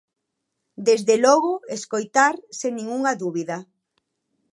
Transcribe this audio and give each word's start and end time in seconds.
Desde 0.87 1.15
logo, 1.25 1.53
escoitar, 1.77 2.35
sen 2.59 2.71
ningunha 2.75 3.13
dúbida. 3.23 3.57